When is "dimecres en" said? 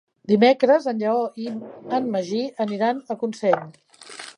0.29-1.03